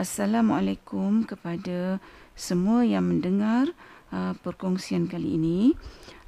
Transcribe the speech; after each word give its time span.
Assalamualaikum 0.00 1.28
kepada 1.28 2.00
semua 2.32 2.88
yang 2.88 3.12
mendengar 3.12 3.68
uh, 4.08 4.32
perkongsian 4.40 5.04
kali 5.04 5.36
ini. 5.36 5.76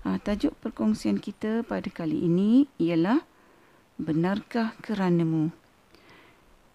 Uh, 0.04 0.20
tajuk 0.20 0.52
perkongsian 0.60 1.16
kita 1.16 1.64
pada 1.64 1.88
kali 1.88 2.20
ini 2.20 2.68
ialah 2.76 3.24
Benarkah 3.96 4.76
keranamu? 4.84 5.56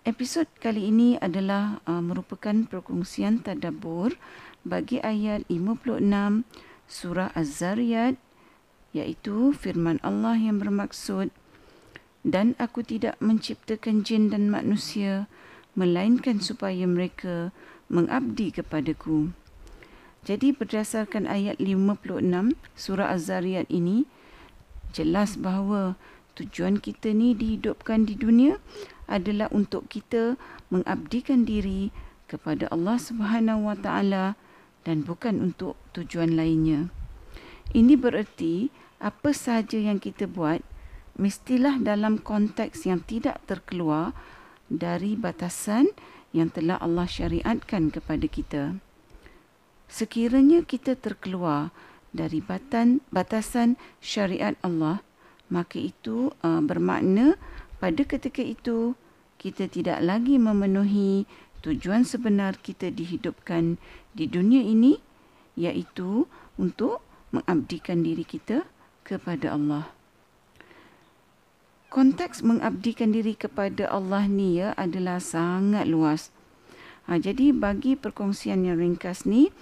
Episod 0.10 0.50
kali 0.58 0.90
ini 0.90 1.22
adalah 1.22 1.86
uh, 1.86 2.02
merupakan 2.02 2.66
perkongsian 2.66 3.46
tadabbur 3.46 4.18
bagi 4.66 4.98
ayat 4.98 5.46
56 5.54 6.02
surah 6.90 7.30
Az-Zariyat 7.38 8.18
iaitu 8.98 9.54
firman 9.54 10.02
Allah 10.02 10.34
yang 10.34 10.58
bermaksud 10.58 11.30
dan 12.26 12.58
aku 12.58 12.82
tidak 12.82 13.22
menciptakan 13.22 14.02
jin 14.02 14.34
dan 14.34 14.50
manusia 14.50 15.30
melainkan 15.78 16.42
supaya 16.42 16.90
mereka 16.90 17.54
mengabdi 17.88 18.50
kepadaku. 18.50 19.30
Jadi 20.26 20.52
berdasarkan 20.52 21.30
ayat 21.30 21.62
56 21.62 22.26
surah 22.76 23.14
Az-Zariyat 23.16 23.70
ini 23.72 24.10
jelas 24.92 25.38
bahawa 25.40 25.96
tujuan 26.36 26.82
kita 26.82 27.14
ni 27.14 27.32
dihidupkan 27.32 28.04
di 28.04 28.18
dunia 28.18 28.60
adalah 29.08 29.48
untuk 29.56 29.88
kita 29.88 30.36
mengabdikan 30.68 31.48
diri 31.48 31.96
kepada 32.28 32.68
Allah 32.74 33.00
Subhanahu 33.00 33.72
Wa 33.72 33.78
Taala 33.80 34.36
dan 34.84 35.08
bukan 35.08 35.40
untuk 35.40 35.80
tujuan 35.96 36.36
lainnya. 36.36 36.92
Ini 37.72 37.96
bererti 37.96 38.68
apa 39.00 39.32
sahaja 39.32 39.80
yang 39.80 40.04
kita 40.04 40.28
buat 40.28 40.60
mestilah 41.16 41.80
dalam 41.80 42.20
konteks 42.20 42.84
yang 42.84 43.00
tidak 43.04 43.40
terkeluar 43.48 44.12
dari 44.68 45.16
batasan 45.16 45.92
yang 46.36 46.52
telah 46.52 46.78
Allah 46.80 47.08
syariatkan 47.08 47.90
kepada 47.92 48.28
kita. 48.28 48.64
Sekiranya 49.88 50.68
kita 50.68 51.00
terkeluar 51.00 51.72
dari 52.12 52.44
batan, 52.44 53.00
batasan 53.12 53.80
syariat 54.04 54.56
Allah, 54.60 55.00
maka 55.48 55.80
itu 55.80 56.36
uh, 56.44 56.60
bermakna 56.60 57.40
pada 57.80 58.04
ketika 58.04 58.44
itu 58.44 59.00
kita 59.40 59.72
tidak 59.72 60.04
lagi 60.04 60.36
memenuhi 60.36 61.24
tujuan 61.64 62.04
sebenar 62.04 62.60
kita 62.60 62.92
dihidupkan 62.92 63.80
di 64.12 64.28
dunia 64.28 64.60
ini 64.60 65.00
iaitu 65.56 66.28
untuk 66.60 67.00
mengabdikan 67.32 68.02
diri 68.02 68.26
kita 68.28 68.66
kepada 69.08 69.56
Allah 69.56 69.97
konteks 71.88 72.44
mengabdikan 72.44 73.16
diri 73.16 73.34
kepada 73.34 73.88
Allah 73.88 74.28
ni 74.28 74.60
ya 74.60 74.76
adalah 74.76 75.24
sangat 75.24 75.88
luas. 75.88 76.36
Ha, 77.08 77.16
jadi 77.16 77.56
bagi 77.56 77.96
perkongsian 77.96 78.68
yang 78.68 78.76
ringkas 78.76 79.24
ni, 79.24 79.56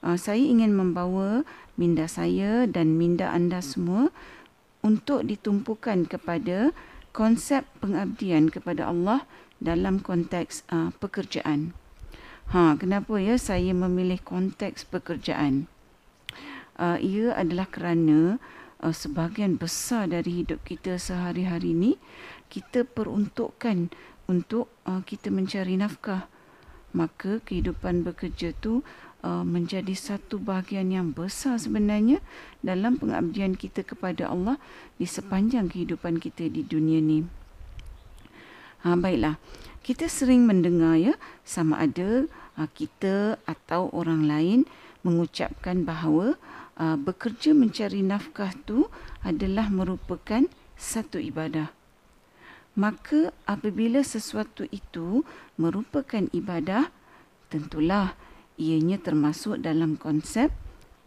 uh, 0.00 0.16
saya 0.16 0.40
ingin 0.40 0.72
membawa 0.72 1.44
minda 1.76 2.08
saya 2.08 2.64
dan 2.64 2.96
minda 2.96 3.28
anda 3.28 3.60
semua 3.60 4.08
untuk 4.80 5.28
ditumpukan 5.28 6.08
kepada 6.08 6.72
konsep 7.12 7.68
pengabdian 7.84 8.48
kepada 8.48 8.88
Allah 8.88 9.28
dalam 9.60 10.00
konteks 10.00 10.64
uh, 10.72 10.88
pekerjaan. 10.96 11.76
Ha, 12.56 12.80
kenapa 12.80 13.20
ya 13.20 13.36
saya 13.36 13.76
memilih 13.76 14.22
konteks 14.24 14.88
pekerjaan? 14.88 15.68
Uh, 16.80 16.96
ia 17.00 17.36
adalah 17.36 17.68
kerana 17.68 18.36
uh, 18.36 18.40
sebahagian 18.80 19.56
besar 19.56 20.10
dari 20.12 20.44
hidup 20.44 20.60
kita 20.66 21.00
sehari-hari 21.00 21.72
ini 21.72 21.92
kita 22.52 22.84
peruntukkan 22.84 23.90
untuk 24.26 24.68
uh, 24.84 25.00
kita 25.02 25.32
mencari 25.32 25.78
nafkah 25.78 26.28
maka 26.96 27.44
kehidupan 27.44 28.08
bekerja 28.08 28.56
tu 28.56 28.80
uh, 29.20 29.44
menjadi 29.44 29.92
satu 29.92 30.40
bahagian 30.40 30.88
yang 30.88 31.12
besar 31.12 31.60
sebenarnya 31.60 32.24
dalam 32.64 32.96
pengabdian 32.96 33.52
kita 33.52 33.84
kepada 33.84 34.32
Allah 34.32 34.56
di 34.96 35.04
sepanjang 35.04 35.68
kehidupan 35.68 36.16
kita 36.16 36.48
di 36.48 36.64
dunia 36.64 37.04
ni. 37.04 37.28
Ha 38.84 38.96
baiklah. 38.96 39.36
Kita 39.84 40.10
sering 40.10 40.48
mendengar 40.48 40.98
ya 40.98 41.14
sama 41.46 41.84
ada 41.84 42.26
uh, 42.58 42.68
kita 42.72 43.38
atau 43.44 43.92
orang 43.92 44.24
lain 44.26 44.60
mengucapkan 45.06 45.86
bahawa 45.86 46.34
uh, 46.76 46.96
bekerja 46.96 47.56
mencari 47.56 48.04
nafkah 48.04 48.52
tu 48.64 48.88
adalah 49.24 49.68
merupakan 49.72 50.44
satu 50.76 51.16
ibadah. 51.20 51.72
Maka 52.76 53.32
apabila 53.48 54.04
sesuatu 54.04 54.68
itu 54.68 55.24
merupakan 55.56 56.28
ibadah, 56.36 56.92
tentulah 57.48 58.12
ianya 58.60 59.00
termasuk 59.00 59.64
dalam 59.64 59.96
konsep 59.96 60.52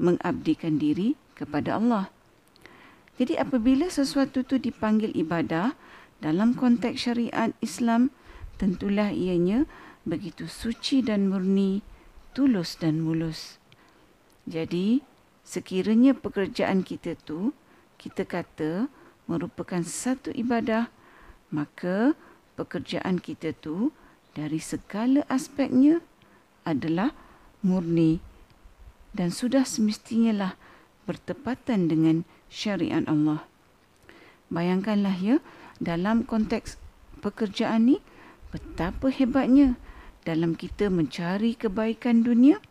mengabdikan 0.02 0.82
diri 0.82 1.14
kepada 1.38 1.78
Allah. 1.78 2.10
Jadi 3.22 3.38
apabila 3.38 3.92
sesuatu 3.92 4.42
itu 4.42 4.58
dipanggil 4.58 5.14
ibadah 5.14 5.78
dalam 6.24 6.58
konteks 6.58 7.06
syariat 7.06 7.54
Islam, 7.62 8.10
tentulah 8.58 9.14
ianya 9.14 9.70
begitu 10.08 10.50
suci 10.50 11.06
dan 11.06 11.30
murni, 11.30 11.86
tulus 12.34 12.80
dan 12.80 13.04
mulus. 13.04 13.60
Jadi, 14.50 15.04
sekiranya 15.50 16.14
pekerjaan 16.14 16.86
kita 16.86 17.18
tu 17.18 17.58
kita 17.98 18.22
kata 18.22 18.86
merupakan 19.26 19.82
satu 19.82 20.30
ibadah 20.30 20.94
maka 21.50 22.14
pekerjaan 22.54 23.18
kita 23.18 23.58
tu 23.58 23.90
dari 24.38 24.62
segala 24.62 25.26
aspeknya 25.26 26.06
adalah 26.70 27.18
murni 27.66 28.22
dan 29.10 29.34
sudah 29.34 29.66
semestinya 29.66 30.30
lah 30.38 30.54
bertepatan 31.10 31.90
dengan 31.90 32.30
syariat 32.46 33.02
Allah. 33.10 33.42
Bayangkanlah 34.54 35.18
ya 35.18 35.42
dalam 35.82 36.30
konteks 36.30 36.78
pekerjaan 37.26 37.90
ni 37.90 37.98
betapa 38.54 39.10
hebatnya 39.10 39.82
dalam 40.30 40.54
kita 40.54 40.94
mencari 40.94 41.58
kebaikan 41.58 42.22
dunia 42.22 42.62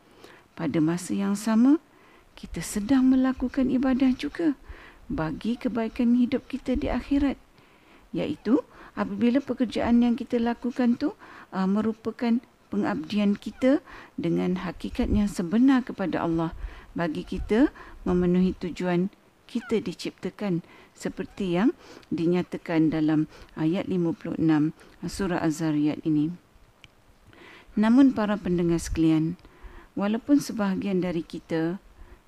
pada 0.55 0.79
masa 0.79 1.19
yang 1.19 1.35
sama 1.35 1.83
kita 2.39 2.63
sedang 2.63 3.11
melakukan 3.11 3.67
ibadah 3.67 4.15
juga. 4.15 4.55
Bagi 5.11 5.59
kebaikan 5.59 6.15
hidup 6.15 6.47
kita 6.47 6.79
di 6.79 6.87
akhirat. 6.87 7.35
Iaitu 8.15 8.63
apabila 8.95 9.43
pekerjaan 9.43 10.07
yang 10.07 10.15
kita 10.15 10.39
lakukan 10.39 10.95
tu 10.95 11.19
uh, 11.51 11.67
merupakan 11.67 12.39
pengabdian 12.71 13.35
kita 13.35 13.83
dengan 14.15 14.63
hakikat 14.63 15.11
yang 15.11 15.27
sebenar 15.27 15.83
kepada 15.83 16.23
Allah. 16.23 16.55
Bagi 16.95 17.27
kita 17.27 17.75
memenuhi 18.07 18.55
tujuan 18.55 19.11
kita 19.51 19.83
diciptakan. 19.83 20.63
Seperti 20.95 21.59
yang 21.59 21.75
dinyatakan 22.11 22.91
dalam 22.95 23.27
ayat 23.59 23.91
56 23.91 24.39
surah 25.07 25.43
Az-Zariyat 25.43 26.03
ini. 26.07 26.35
Namun 27.79 28.11
para 28.11 28.35
pendengar 28.35 28.83
sekalian, 28.83 29.39
walaupun 29.95 30.43
sebahagian 30.43 30.99
dari 30.99 31.23
kita 31.23 31.79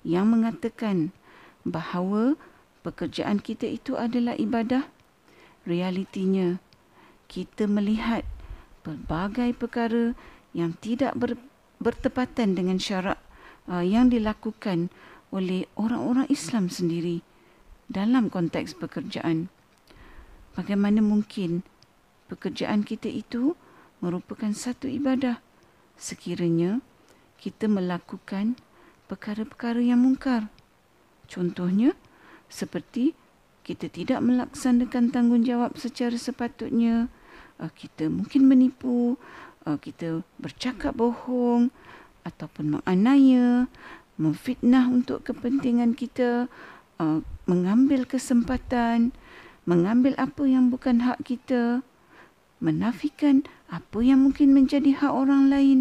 yang 0.01 0.33
mengatakan 0.33 1.13
bahawa 1.61 2.37
pekerjaan 2.81 3.37
kita 3.37 3.69
itu 3.69 3.97
adalah 3.97 4.33
ibadah, 4.37 4.89
realitinya 5.65 6.57
kita 7.29 7.69
melihat 7.69 8.25
pelbagai 8.81 9.53
perkara 9.55 10.17
yang 10.51 10.75
tidak 10.81 11.13
ber, 11.15 11.37
bertepatan 11.77 12.57
dengan 12.57 12.81
syarak 12.81 13.21
uh, 13.69 13.85
yang 13.85 14.09
dilakukan 14.09 14.89
oleh 15.31 15.69
orang-orang 15.79 16.27
Islam 16.27 16.67
sendiri 16.67 17.23
dalam 17.87 18.27
konteks 18.27 18.75
pekerjaan. 18.75 19.47
Bagaimana 20.57 20.99
mungkin 20.99 21.63
pekerjaan 22.27 22.83
kita 22.83 23.07
itu 23.07 23.55
merupakan 24.03 24.51
satu 24.51 24.91
ibadah 24.91 25.39
sekiranya 25.95 26.83
kita 27.39 27.69
melakukan 27.71 28.59
perkara-perkara 29.11 29.83
yang 29.83 30.07
mungkar. 30.07 30.47
Contohnya, 31.27 31.91
seperti 32.47 33.11
kita 33.67 33.91
tidak 33.91 34.23
melaksanakan 34.23 35.11
tanggungjawab 35.11 35.75
secara 35.75 36.15
sepatutnya, 36.15 37.11
uh, 37.59 37.67
kita 37.75 38.07
mungkin 38.07 38.47
menipu, 38.47 39.19
uh, 39.67 39.75
kita 39.75 40.23
bercakap 40.39 40.95
bohong 40.95 41.75
ataupun 42.23 42.79
menganiaya, 42.79 43.67
memfitnah 44.15 44.87
untuk 44.87 45.27
kepentingan 45.27 45.91
kita, 45.91 46.47
uh, 47.03 47.19
mengambil 47.43 48.07
kesempatan, 48.07 49.11
mengambil 49.67 50.15
apa 50.15 50.47
yang 50.47 50.71
bukan 50.71 51.03
hak 51.03 51.19
kita, 51.27 51.83
menafikan 52.63 53.43
apa 53.67 53.99
yang 53.99 54.23
mungkin 54.23 54.55
menjadi 54.55 54.95
hak 55.03 55.11
orang 55.11 55.51
lain 55.51 55.79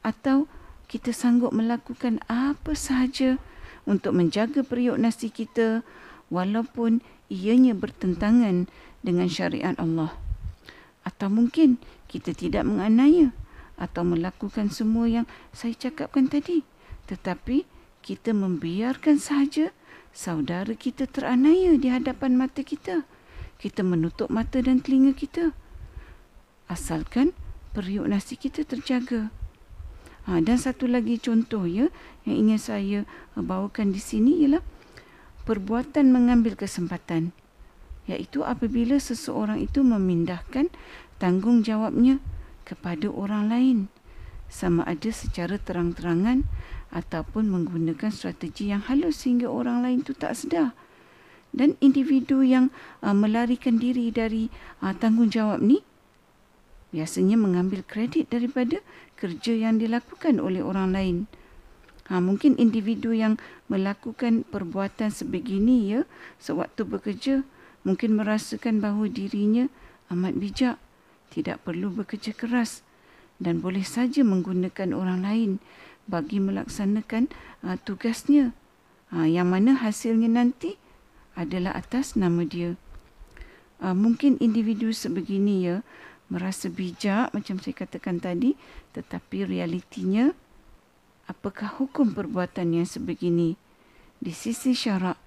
atau 0.00 0.46
kita 0.90 1.14
sanggup 1.14 1.54
melakukan 1.54 2.18
apa 2.26 2.74
sahaja 2.74 3.38
untuk 3.86 4.10
menjaga 4.18 4.66
periuk 4.66 4.98
nasi 4.98 5.30
kita 5.30 5.86
walaupun 6.34 6.98
ianya 7.30 7.78
bertentangan 7.78 8.66
dengan 9.06 9.30
syariat 9.30 9.78
Allah. 9.78 10.18
Atau 11.06 11.30
mungkin 11.30 11.78
kita 12.10 12.34
tidak 12.34 12.66
menganiaya 12.66 13.30
atau 13.78 14.02
melakukan 14.02 14.74
semua 14.74 15.06
yang 15.06 15.26
saya 15.54 15.78
cakapkan 15.78 16.26
tadi. 16.26 16.66
Tetapi 17.06 17.70
kita 18.02 18.34
membiarkan 18.34 19.22
sahaja 19.22 19.70
saudara 20.10 20.74
kita 20.74 21.06
teranaya 21.06 21.78
di 21.78 21.86
hadapan 21.86 22.34
mata 22.34 22.66
kita. 22.66 23.06
Kita 23.62 23.86
menutup 23.86 24.26
mata 24.26 24.58
dan 24.58 24.82
telinga 24.82 25.14
kita. 25.14 25.54
Asalkan 26.66 27.30
periuk 27.70 28.10
nasi 28.10 28.34
kita 28.34 28.66
terjaga. 28.66 29.30
Ha, 30.28 30.44
dan 30.44 30.60
satu 30.60 30.84
lagi 30.84 31.16
contoh 31.16 31.64
ya 31.64 31.88
yang 32.28 32.36
ingin 32.48 32.60
saya 32.60 32.98
bawakan 33.32 33.96
di 33.96 34.00
sini 34.02 34.44
ialah 34.44 34.60
perbuatan 35.48 36.12
mengambil 36.12 36.54
kesempatan. 36.54 37.32
Iaitu 38.04 38.44
apabila 38.44 39.00
seseorang 39.00 39.62
itu 39.62 39.80
memindahkan 39.80 40.68
tanggungjawabnya 41.22 42.18
kepada 42.66 43.08
orang 43.08 43.48
lain. 43.48 43.78
Sama 44.50 44.82
ada 44.82 45.14
secara 45.14 45.56
terang-terangan 45.62 46.42
ataupun 46.90 47.46
menggunakan 47.46 48.10
strategi 48.10 48.74
yang 48.74 48.82
halus 48.90 49.22
sehingga 49.22 49.46
orang 49.46 49.86
lain 49.86 50.02
itu 50.02 50.12
tak 50.14 50.34
sedar. 50.34 50.74
Dan 51.50 51.78
individu 51.82 52.42
yang 52.46 52.70
uh, 53.02 53.14
melarikan 53.14 53.78
diri 53.78 54.10
dari 54.14 54.50
uh, 54.82 54.94
tanggungjawab 54.94 55.62
ni 55.62 55.82
biasanya 56.90 57.38
mengambil 57.38 57.86
kredit 57.86 58.30
daripada 58.30 58.82
kerja 59.18 59.54
yang 59.54 59.78
dilakukan 59.78 60.42
oleh 60.42 60.62
orang 60.62 60.90
lain. 60.94 61.16
Ha, 62.10 62.18
mungkin 62.18 62.58
individu 62.58 63.14
yang 63.14 63.38
melakukan 63.70 64.42
perbuatan 64.42 65.14
sebegini 65.14 65.94
ya 65.94 66.00
sewaktu 66.42 66.82
bekerja 66.82 67.46
mungkin 67.86 68.18
merasakan 68.18 68.82
bahawa 68.82 69.06
dirinya 69.06 69.70
amat 70.10 70.34
bijak 70.34 70.76
tidak 71.30 71.62
perlu 71.62 71.94
bekerja 71.94 72.34
keras 72.34 72.82
dan 73.38 73.62
boleh 73.62 73.86
saja 73.86 74.26
menggunakan 74.26 74.90
orang 74.90 75.22
lain 75.22 75.50
bagi 76.10 76.42
melaksanakan 76.42 77.30
uh, 77.62 77.78
tugasnya 77.78 78.50
uh, 79.14 79.24
yang 79.24 79.48
mana 79.54 79.78
hasilnya 79.78 80.26
nanti 80.26 80.76
adalah 81.38 81.78
atas 81.78 82.18
nama 82.18 82.42
dia. 82.42 82.74
Uh, 83.80 83.94
mungkin 83.94 84.36
individu 84.42 84.90
sebegini 84.90 85.64
ya 85.64 85.86
merasa 86.30 86.70
bijak 86.70 87.34
macam 87.34 87.58
saya 87.58 87.74
katakan 87.74 88.22
tadi 88.22 88.54
tetapi 88.94 89.44
realitinya 89.44 90.30
apakah 91.26 91.70
hukum 91.78 92.14
perbuatan 92.14 92.80
yang 92.80 92.86
sebegini 92.86 93.58
di 94.22 94.32
sisi 94.34 94.74
syarak 94.74 95.18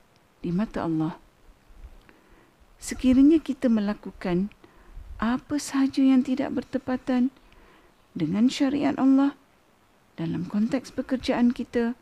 di 0.43 0.51
mata 0.51 0.83
Allah. 0.83 1.15
Sekiranya 2.83 3.39
kita 3.39 3.71
melakukan 3.71 4.51
apa 5.15 5.55
sahaja 5.55 6.03
yang 6.03 6.19
tidak 6.19 6.51
bertepatan 6.51 7.31
dengan 8.11 8.51
syariat 8.51 8.91
Allah 8.99 9.39
dalam 10.19 10.43
konteks 10.45 10.91
pekerjaan 10.91 11.55
kita, 11.55 11.95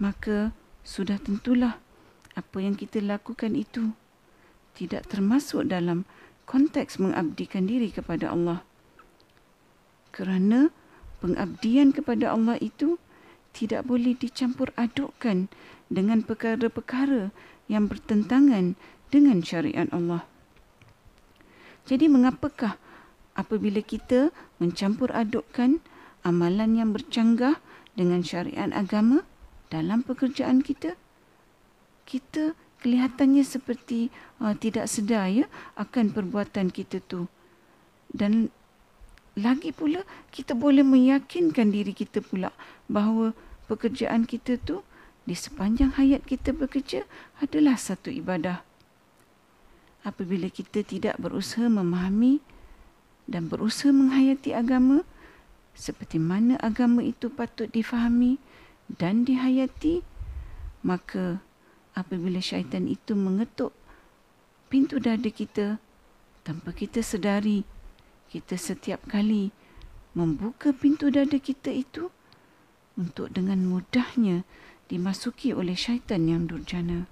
maka 0.00 0.56
sudah 0.82 1.20
tentulah 1.20 1.76
apa 2.32 2.56
yang 2.60 2.74
kita 2.74 3.04
lakukan 3.04 3.52
itu 3.52 3.92
tidak 4.72 5.08
termasuk 5.08 5.68
dalam 5.68 6.08
konteks 6.46 7.02
mengabdikan 7.02 7.66
diri 7.66 7.90
kepada 7.90 8.32
Allah. 8.32 8.62
Kerana 10.14 10.72
pengabdian 11.20 11.92
kepada 11.92 12.32
Allah 12.32 12.56
itu 12.62 12.96
tidak 13.52 13.84
boleh 13.84 14.14
dicampur 14.16 14.70
adukkan 14.78 15.50
dengan 15.90 16.22
perkara-perkara 16.22 17.34
yang 17.66 17.90
bertentangan 17.90 18.78
dengan 19.10 19.42
syariat 19.42 19.90
Allah. 19.90 20.24
Jadi 21.86 22.10
mengapakah 22.10 22.78
apabila 23.38 23.78
kita 23.82 24.34
mencampur 24.58 25.14
adukkan 25.14 25.78
amalan 26.26 26.74
yang 26.74 26.90
bercanggah 26.90 27.62
dengan 27.94 28.26
syariat 28.26 28.70
agama 28.74 29.22
dalam 29.70 30.02
pekerjaan 30.02 30.62
kita? 30.62 30.98
Kita 32.06 32.58
kelihatannya 32.82 33.42
seperti 33.42 34.12
uh, 34.40 34.52
tidak 34.56 34.90
sedar 34.90 35.28
ya 35.30 35.46
akan 35.76 36.12
perbuatan 36.12 36.72
kita 36.74 37.00
tu. 37.04 37.30
Dan 38.12 38.52
lagi 39.36 39.70
pula 39.70 40.02
kita 40.32 40.56
boleh 40.56 40.80
meyakinkan 40.80 41.68
diri 41.68 41.92
kita 41.92 42.24
pula 42.24 42.56
bahawa 42.88 43.36
pekerjaan 43.68 44.24
kita 44.24 44.56
tu 44.56 44.80
di 45.26 45.34
sepanjang 45.34 45.98
hayat 45.98 46.24
kita 46.24 46.54
bekerja 46.56 47.04
adalah 47.42 47.76
satu 47.76 48.08
ibadah 48.08 48.64
apabila 50.06 50.46
kita 50.46 50.86
tidak 50.86 51.18
berusaha 51.18 51.66
memahami 51.66 52.38
dan 53.26 53.50
berusaha 53.50 53.90
menghayati 53.90 54.54
agama 54.54 55.02
seperti 55.74 56.22
mana 56.22 56.54
agama 56.62 57.02
itu 57.02 57.26
patut 57.26 57.68
difahami 57.68 58.38
dan 58.86 59.26
dihayati 59.26 60.06
maka 60.86 61.42
apabila 61.96 62.38
syaitan 62.38 62.86
itu 62.86 63.16
mengetuk 63.16 63.72
pintu 64.68 65.00
dada 65.00 65.32
kita 65.32 65.82
tanpa 66.44 66.70
kita 66.76 67.00
sedari 67.00 67.64
kita 68.28 68.54
setiap 68.54 69.02
kali 69.08 69.50
membuka 70.12 70.70
pintu 70.70 71.08
dada 71.08 71.40
kita 71.40 71.72
itu 71.72 72.12
untuk 72.94 73.32
dengan 73.32 73.64
mudahnya 73.64 74.46
dimasuki 74.86 75.50
oleh 75.50 75.74
syaitan 75.74 76.28
yang 76.28 76.46
durjana 76.46 77.08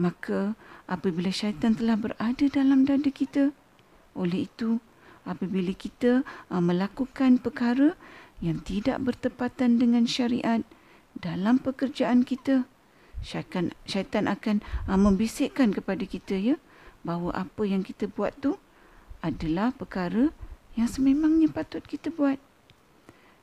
maka 0.00 0.56
apabila 0.88 1.28
syaitan 1.28 1.76
telah 1.76 2.00
berada 2.00 2.46
dalam 2.48 2.88
dada 2.88 3.12
kita. 3.12 3.52
Oleh 4.16 4.48
itu, 4.48 4.80
apabila 5.28 5.76
kita 5.76 6.24
uh, 6.48 6.62
melakukan 6.64 7.36
perkara 7.36 7.94
yang 8.40 8.64
tidak 8.64 8.98
bertepatan 9.04 9.76
dengan 9.76 10.08
syariat 10.08 10.64
dalam 11.12 11.60
pekerjaan 11.60 12.24
kita, 12.24 12.64
syaitan, 13.20 13.72
syaitan 13.84 14.26
akan 14.26 14.64
uh, 14.88 14.98
membisikkan 14.98 15.72
kepada 15.72 16.04
kita 16.04 16.36
ya 16.36 16.56
bahawa 17.04 17.32
apa 17.46 17.62
yang 17.64 17.80
kita 17.84 18.08
buat 18.08 18.36
tu 18.40 18.60
adalah 19.20 19.72
perkara 19.72 20.32
yang 20.76 20.88
sememangnya 20.88 21.48
patut 21.52 21.84
kita 21.84 22.12
buat. 22.12 22.40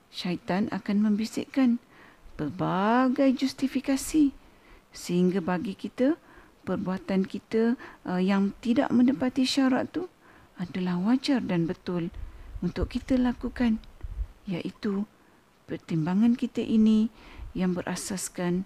Syaitan 0.10 0.72
akan 0.74 1.04
membisikkan 1.04 1.78
pelbagai 2.38 3.34
justifikasi 3.38 4.34
sehingga 4.94 5.40
bagi 5.44 5.78
kita 5.78 6.18
perbuatan 6.66 7.26
kita 7.26 7.78
uh, 8.08 8.22
yang 8.22 8.54
tidak 8.64 8.90
menepati 8.90 9.48
syarat 9.48 9.90
tu 9.94 10.10
adalah 10.58 10.98
wajar 10.98 11.40
dan 11.46 11.70
betul 11.70 12.10
untuk 12.66 12.90
kita 12.90 13.14
lakukan 13.14 13.78
iaitu 14.50 15.06
pertimbangan 15.70 16.34
kita 16.34 16.64
ini 16.64 17.12
yang 17.54 17.78
berasaskan 17.78 18.66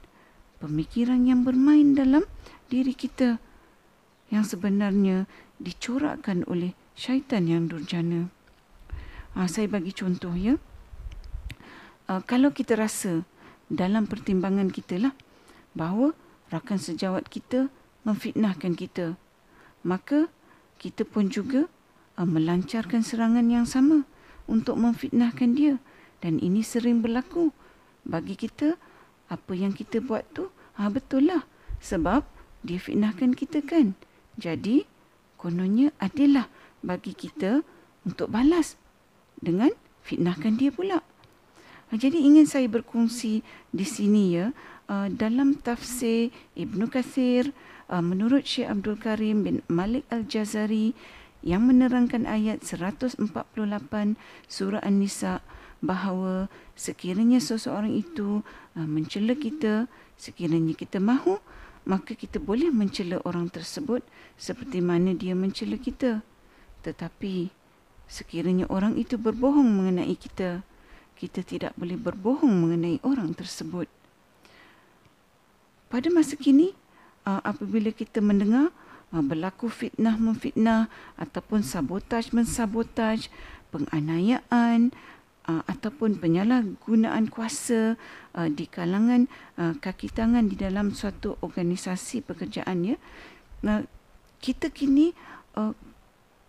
pemikiran 0.62 1.26
yang 1.26 1.42
bermain 1.42 1.98
dalam 1.98 2.22
diri 2.70 2.94
kita 2.94 3.42
yang 4.30 4.46
sebenarnya 4.46 5.26
dicorakkan 5.58 6.46
oleh 6.46 6.78
syaitan 6.94 7.50
yang 7.50 7.66
durjana. 7.66 8.30
Ha, 9.34 9.50
saya 9.50 9.66
bagi 9.68 9.92
contoh 9.92 10.38
ya. 10.38 10.62
Uh, 12.06 12.22
kalau 12.24 12.54
kita 12.54 12.78
rasa 12.78 13.26
dalam 13.68 14.06
pertimbangan 14.06 14.70
kita 14.70 15.02
lah 15.02 15.14
bahawa 15.74 16.14
rakan 16.54 16.80
sejawat 16.80 17.28
kita 17.28 17.74
memfitnahkan 18.06 18.78
kita, 18.78 19.16
maka 19.82 20.30
kita 20.78 21.08
pun 21.08 21.28
juga 21.34 21.68
uh, 22.20 22.28
melancarkan 22.28 23.02
serangan 23.02 23.48
yang 23.50 23.66
sama 23.66 24.06
untuk 24.46 24.78
memfitnahkan 24.78 25.56
dia 25.56 25.76
dan 26.22 26.38
ini 26.38 26.62
sering 26.62 27.02
berlaku 27.02 27.56
bagi 28.06 28.36
kita 28.36 28.76
apa 29.32 29.56
yang 29.56 29.72
kita 29.72 30.04
buat 30.04 30.28
tu? 30.36 30.52
Ha, 30.76 30.92
betul 30.92 31.32
lah. 31.32 31.48
Sebab 31.80 32.28
dia 32.68 32.78
fitnahkan 32.78 33.32
kita 33.32 33.64
kan. 33.64 33.96
Jadi 34.36 34.84
kononnya 35.40 35.96
adalah 36.04 36.52
bagi 36.84 37.16
kita 37.16 37.64
untuk 38.04 38.28
balas 38.28 38.76
dengan 39.40 39.72
fitnahkan 40.04 40.60
dia 40.60 40.76
pula. 40.76 41.00
Ha, 41.90 41.96
jadi 41.96 42.20
ingin 42.20 42.44
saya 42.44 42.68
berkongsi 42.68 43.40
di 43.72 43.86
sini 43.88 44.36
ya 44.36 44.52
uh, 44.92 45.08
dalam 45.08 45.56
tafsir 45.56 46.36
Ibnu 46.60 46.92
Kathir 46.92 47.56
uh, 47.88 48.04
menurut 48.04 48.44
Syekh 48.44 48.68
Abdul 48.68 49.00
Karim 49.00 49.48
bin 49.48 49.58
Malik 49.72 50.04
Al-Jazari 50.12 50.92
yang 51.42 51.66
menerangkan 51.66 52.30
ayat 52.30 52.62
148 52.62 53.18
surah 54.46 54.82
An-Nisa 54.86 55.42
bahawa 55.82 56.48
sekiranya 56.78 57.42
seseorang 57.42 57.92
itu 57.98 58.46
uh, 58.78 58.88
mencela 58.88 59.34
kita, 59.34 59.90
sekiranya 60.16 60.78
kita 60.78 61.02
mahu, 61.02 61.42
maka 61.84 62.14
kita 62.14 62.38
boleh 62.38 62.70
mencela 62.70 63.18
orang 63.26 63.50
tersebut 63.50 64.06
seperti 64.38 64.80
mana 64.80 65.18
dia 65.18 65.34
mencela 65.34 65.76
kita. 65.82 66.22
Tetapi 66.86 67.50
sekiranya 68.06 68.70
orang 68.70 68.94
itu 68.96 69.18
berbohong 69.18 69.66
mengenai 69.66 70.14
kita, 70.14 70.62
kita 71.18 71.42
tidak 71.42 71.74
boleh 71.74 71.98
berbohong 71.98 72.54
mengenai 72.54 73.02
orang 73.02 73.34
tersebut. 73.34 73.90
Pada 75.90 76.08
masa 76.14 76.38
kini, 76.38 76.72
uh, 77.26 77.42
apabila 77.42 77.90
kita 77.90 78.22
mendengar 78.22 78.70
uh, 79.12 79.24
berlaku 79.26 79.68
fitnah 79.68 80.16
memfitnah 80.16 80.88
ataupun 81.20 81.62
sabotaj 81.66 82.32
mensabotaj 82.32 83.28
penganiayaan 83.72 84.94
uh, 85.52 85.62
ataupun 85.68 86.16
penyalahgunaan 86.24 87.28
kuasa 87.28 88.00
uh, 88.40 88.48
di 88.48 88.72
kalangan 88.72 89.28
uh, 89.60 89.76
kaki 89.76 90.08
tangan 90.08 90.48
di 90.48 90.56
dalam 90.56 90.96
suatu 90.96 91.36
organisasi 91.44 92.24
pekerjaan 92.24 92.88
ya. 92.88 92.98
Nah, 93.68 93.84
kita 94.40 94.72
kini 94.72 95.12
uh, 95.60 95.76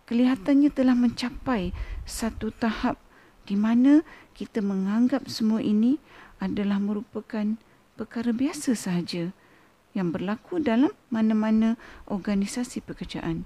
kelihatannya 0.07 0.71
telah 0.71 0.95
mencapai 0.95 1.75
satu 2.07 2.55
tahap 2.55 2.95
di 3.43 3.59
mana 3.59 4.07
kita 4.31 4.63
menganggap 4.63 5.27
semua 5.27 5.59
ini 5.59 5.99
adalah 6.39 6.79
merupakan 6.79 7.59
perkara 7.99 8.31
biasa 8.31 8.73
sahaja 8.73 9.35
yang 9.93 10.09
berlaku 10.09 10.57
dalam 10.57 10.89
mana-mana 11.13 11.77
organisasi 12.09 12.81
pekerjaan. 12.81 13.45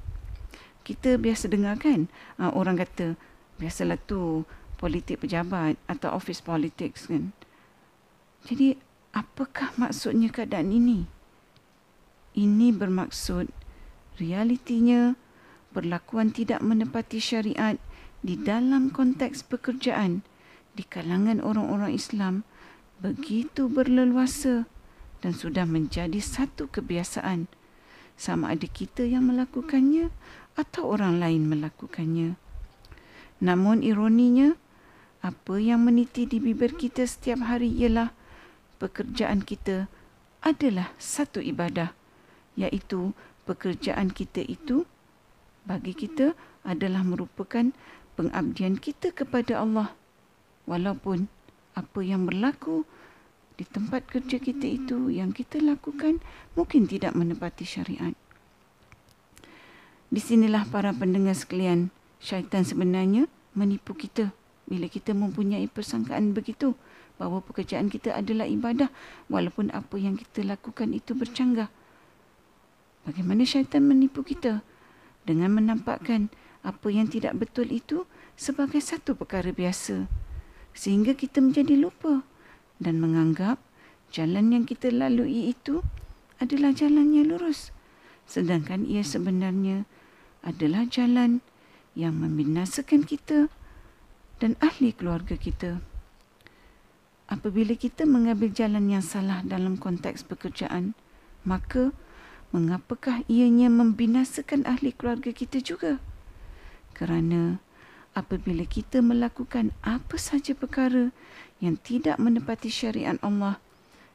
Kita 0.87 1.19
biasa 1.19 1.51
dengar 1.51 1.75
kan 1.75 2.07
uh, 2.39 2.55
orang 2.55 2.79
kata 2.79 3.19
biasalah 3.59 3.99
tu 4.07 4.47
politik 4.77 5.25
pejabat 5.25 5.75
atau 5.89 6.13
office 6.13 6.39
politics 6.39 7.09
kan. 7.09 7.33
Jadi 8.45 8.77
apakah 9.11 9.73
maksudnya 9.75 10.29
keadaan 10.29 10.69
ini? 10.71 11.09
Ini 12.37 12.69
bermaksud 12.71 13.49
realitinya 14.21 15.17
perlakuan 15.73 16.29
tidak 16.29 16.61
menepati 16.61 17.17
syariat 17.17 17.81
di 18.21 18.37
dalam 18.37 18.93
konteks 18.93 19.45
pekerjaan 19.45 20.21
di 20.77 20.85
kalangan 20.85 21.41
orang-orang 21.41 21.97
Islam 21.97 22.45
begitu 23.01 23.69
berleluasa 23.69 24.69
dan 25.21 25.33
sudah 25.33 25.65
menjadi 25.65 26.21
satu 26.21 26.69
kebiasaan 26.69 27.49
sama 28.17 28.53
ada 28.53 28.65
kita 28.65 29.05
yang 29.05 29.29
melakukannya 29.29 30.09
atau 30.57 30.89
orang 30.89 31.21
lain 31.21 31.45
melakukannya. 31.45 32.33
Namun 33.37 33.85
ironinya, 33.85 34.57
apa 35.21 35.57
yang 35.57 35.81
meniti 35.81 36.29
di 36.29 36.37
bibir 36.37 36.77
kita 36.77 37.03
setiap 37.09 37.41
hari 37.45 37.73
ialah 37.73 38.13
pekerjaan 38.77 39.41
kita 39.41 39.89
adalah 40.45 40.93
satu 41.01 41.41
ibadah, 41.41 41.91
iaitu 42.53 43.17
pekerjaan 43.49 44.13
kita 44.13 44.45
itu 44.45 44.85
bagi 45.65 45.97
kita 45.97 46.37
adalah 46.61 47.01
merupakan 47.01 47.73
pengabdian 48.15 48.77
kita 48.77 49.11
kepada 49.11 49.59
Allah. 49.65 49.91
Walaupun 50.69 51.27
apa 51.73 51.99
yang 52.03 52.27
berlaku 52.27 52.83
di 53.57 53.65
tempat 53.65 54.05
kerja 54.05 54.37
kita 54.37 54.67
itu 54.69 55.09
yang 55.09 55.33
kita 55.33 55.57
lakukan 55.57 56.21
mungkin 56.53 56.85
tidak 56.85 57.17
menepati 57.17 57.65
syariat. 57.65 58.13
Di 60.07 60.21
sinilah 60.23 60.63
para 60.69 60.95
pendengar 60.95 61.35
sekalian, 61.35 61.91
syaitan 62.21 62.63
sebenarnya 62.63 63.27
menipu 63.57 63.91
kita 63.91 64.31
bila 64.67 64.91
kita 64.91 65.15
mempunyai 65.15 65.65
persangkaan 65.71 66.35
begitu 66.35 66.75
bahawa 67.17 67.41
pekerjaan 67.41 67.89
kita 67.89 68.13
adalah 68.13 68.45
ibadah 68.45 68.91
walaupun 69.31 69.73
apa 69.73 69.95
yang 69.97 70.19
kita 70.19 70.43
lakukan 70.45 70.93
itu 70.93 71.17
bercanggah. 71.17 71.71
Bagaimana 73.07 73.47
syaitan 73.47 73.87
menipu 73.87 74.21
kita 74.21 74.61
dengan 75.23 75.55
menampakkan 75.55 76.27
apa 76.67 76.87
yang 76.91 77.07
tidak 77.07 77.39
betul 77.39 77.71
itu 77.71 78.03
sebagai 78.35 78.83
satu 78.83 79.15
perkara 79.15 79.55
biasa 79.55 80.05
sehingga 80.75 81.17
kita 81.17 81.41
menjadi 81.41 81.79
lupa 81.79 82.21
dan 82.77 83.01
menganggap 83.01 83.57
jalan 84.13 84.53
yang 84.53 84.63
kita 84.67 84.93
lalui 84.93 85.49
itu 85.49 85.81
adalah 86.37 86.75
jalan 86.75 87.15
yang 87.17 87.33
lurus 87.33 87.73
sedangkan 88.27 88.83
ia 88.85 89.01
sebenarnya 89.01 89.87
adalah 90.45 90.85
jalan 90.85 91.41
yang 91.97 92.19
membinasakan 92.19 93.07
kita 93.07 93.49
dan 94.37 94.53
ahli 94.61 94.93
keluarga 94.93 95.33
kita. 95.33 95.81
Apabila 97.27 97.75
kita 97.75 98.07
mengambil 98.07 98.47
jalan 98.53 98.87
yang 98.87 99.03
salah 99.03 99.43
dalam 99.43 99.75
konteks 99.75 100.23
pekerjaan, 100.23 100.95
maka 101.43 101.91
mengapakah 102.55 103.27
ianya 103.27 103.67
membinasakan 103.67 104.63
ahli 104.63 104.95
keluarga 104.95 105.35
kita 105.35 105.59
juga? 105.59 105.99
Kerana 106.95 107.59
apabila 108.15 108.63
kita 108.63 109.03
melakukan 109.03 109.75
apa 109.83 110.15
saja 110.15 110.55
perkara 110.55 111.11
yang 111.59 111.75
tidak 111.75 112.15
menepati 112.15 112.71
syariat 112.71 113.19
Allah 113.19 113.59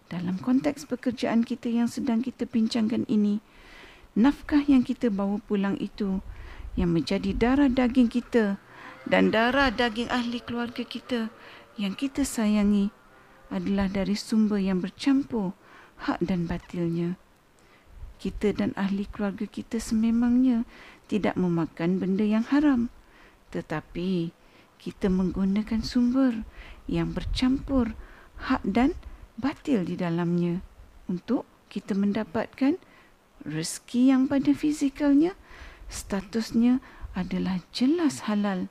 dalam 0.08 0.40
konteks 0.40 0.88
pekerjaan 0.88 1.44
kita 1.44 1.68
yang 1.68 1.92
sedang 1.92 2.24
kita 2.24 2.48
bincangkan 2.48 3.04
ini, 3.12 3.44
nafkah 4.16 4.64
yang 4.64 4.80
kita 4.80 5.12
bawa 5.12 5.36
pulang 5.44 5.76
itu 5.76 6.24
yang 6.80 6.96
menjadi 6.96 7.36
darah 7.36 7.68
daging 7.68 8.08
kita 8.08 8.56
dan 9.08 9.34
darah 9.34 9.74
daging 9.74 10.08
ahli 10.10 10.38
keluarga 10.38 10.86
kita 10.86 11.32
yang 11.80 11.96
kita 11.98 12.22
sayangi 12.22 12.94
adalah 13.52 13.90
dari 13.90 14.16
sumber 14.16 14.62
yang 14.62 14.80
bercampur 14.80 15.52
hak 16.08 16.22
dan 16.24 16.48
batilnya. 16.48 17.18
Kita 18.22 18.54
dan 18.54 18.70
ahli 18.78 19.04
keluarga 19.10 19.44
kita 19.50 19.82
sememangnya 19.82 20.62
tidak 21.10 21.34
memakan 21.34 21.98
benda 21.98 22.22
yang 22.22 22.46
haram. 22.48 22.88
Tetapi 23.50 24.30
kita 24.78 25.10
menggunakan 25.10 25.82
sumber 25.82 26.46
yang 26.86 27.10
bercampur 27.12 27.94
hak 28.48 28.62
dan 28.62 28.94
batil 29.38 29.82
di 29.86 29.98
dalamnya 29.98 30.62
untuk 31.10 31.46
kita 31.66 31.98
mendapatkan 31.98 32.78
rezeki 33.42 34.14
yang 34.14 34.22
pada 34.30 34.54
fizikalnya 34.54 35.34
statusnya 35.90 36.78
adalah 37.12 37.60
jelas 37.74 38.24
halal 38.30 38.70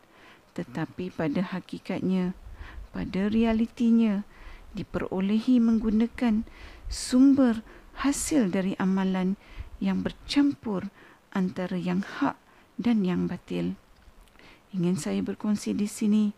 tetapi 0.54 1.12
pada 1.14 1.42
hakikatnya 1.42 2.36
pada 2.92 3.32
realitinya 3.32 4.28
diperolehi 4.76 5.60
menggunakan 5.64 6.44
sumber 6.92 7.64
hasil 8.04 8.52
dari 8.52 8.76
amalan 8.80 9.40
yang 9.80 10.04
bercampur 10.04 10.92
antara 11.32 11.80
yang 11.80 12.04
hak 12.04 12.36
dan 12.76 13.04
yang 13.08 13.28
batil. 13.28 13.80
Ingin 14.72 14.96
saya 14.96 15.20
berkongsi 15.24 15.76
di 15.76 15.88
sini 15.88 16.32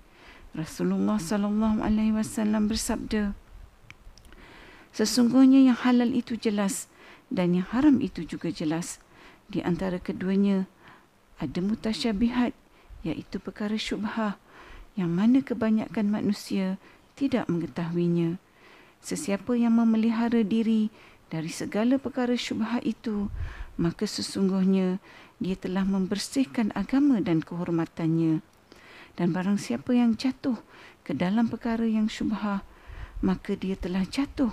Rasulullah 0.54 1.18
sallallahu 1.18 1.82
alaihi 1.82 2.14
wasallam 2.14 2.70
bersabda 2.70 3.34
Sesungguhnya 4.94 5.58
yang 5.58 5.78
halal 5.78 6.14
itu 6.14 6.38
jelas 6.38 6.86
dan 7.34 7.58
yang 7.58 7.66
haram 7.74 7.98
itu 7.98 8.22
juga 8.30 8.54
jelas. 8.54 9.02
Di 9.50 9.66
antara 9.66 9.98
keduanya 9.98 10.70
ada 11.42 11.60
mutasyabihat 11.66 12.54
iaitu 13.04 13.38
perkara 13.40 13.76
syubhah 13.76 14.40
yang 14.96 15.12
mana 15.12 15.44
kebanyakan 15.44 16.10
manusia 16.10 16.82
tidak 17.20 17.46
mengetahuinya. 17.52 18.40
Sesiapa 19.04 19.60
yang 19.60 19.76
memelihara 19.76 20.42
diri 20.42 20.88
dari 21.28 21.52
segala 21.52 22.00
perkara 22.00 22.34
syubhah 22.40 22.80
itu 22.82 23.28
maka 23.76 24.08
sesungguhnya 24.08 25.04
dia 25.44 25.60
telah 25.60 25.84
membersihkan 25.84 26.72
agama 26.74 27.20
dan 27.20 27.44
kehormatannya. 27.44 28.40
Dan 29.14 29.28
barang 29.30 29.62
siapa 29.62 29.94
yang 29.94 30.18
jatuh 30.18 30.58
ke 31.06 31.14
dalam 31.14 31.52
perkara 31.52 31.86
yang 31.86 32.08
syubhah 32.08 32.66
maka 33.24 33.56
dia 33.56 33.80
telah 33.80 34.04
jatuh 34.04 34.52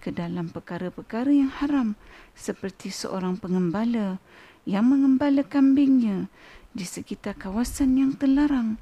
ke 0.00 0.08
dalam 0.14 0.48
perkara-perkara 0.48 1.32
yang 1.32 1.52
haram 1.52 1.98
seperti 2.32 2.88
seorang 2.88 3.36
pengembala 3.36 4.20
yang 4.68 4.88
mengembala 4.88 5.44
kambingnya 5.44 6.28
di 6.76 6.84
sekitar 6.84 7.40
kawasan 7.40 7.96
yang 7.96 8.12
terlarang 8.12 8.76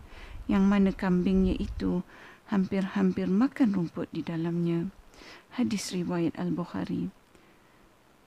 yang 0.51 0.67
mana 0.67 0.91
kambingnya 0.91 1.55
itu 1.55 2.03
hampir-hampir 2.51 3.31
makan 3.31 3.71
rumput 3.71 4.11
di 4.11 4.27
dalamnya. 4.27 4.91
Hadis 5.55 5.95
riwayat 5.95 6.35
al-Bukhari. 6.35 7.15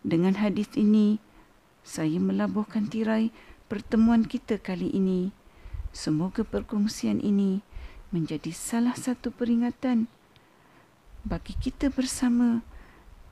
Dengan 0.08 0.40
hadis 0.40 0.72
ini 0.80 1.20
saya 1.84 2.16
melabuhkan 2.16 2.88
tirai 2.88 3.36
pertemuan 3.68 4.24
kita 4.24 4.56
kali 4.56 4.88
ini. 4.96 5.36
Semoga 5.92 6.48
perkongsian 6.48 7.20
ini 7.20 7.60
menjadi 8.16 8.56
salah 8.56 8.96
satu 8.96 9.36
peringatan 9.36 10.08
bagi 11.28 11.52
kita 11.60 11.92
bersama 11.92 12.64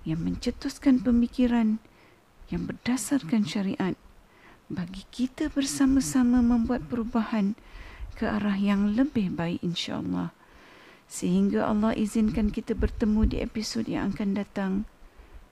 yang 0.04 0.20
mencetuskan 0.20 1.00
pemikiran 1.00 1.80
yang 2.51 2.68
berdasarkan 2.68 3.48
syariat 3.48 3.96
bagi 4.65 5.05
kita 5.13 5.53
bersama-sama 5.53 6.41
membuat 6.41 6.89
perubahan 6.89 7.53
ke 8.17 8.25
arah 8.25 8.57
yang 8.57 8.98
lebih 8.98 9.29
baik 9.29 9.62
insya-Allah 9.62 10.34
sehingga 11.05 11.69
Allah 11.69 11.93
izinkan 11.93 12.50
kita 12.50 12.74
bertemu 12.74 13.29
di 13.29 13.38
episod 13.45 13.86
yang 13.86 14.10
akan 14.10 14.34
datang 14.34 14.74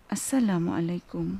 assalamualaikum 0.09 1.37